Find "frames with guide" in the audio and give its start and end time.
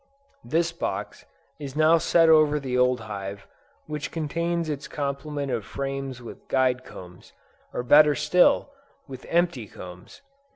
5.63-6.83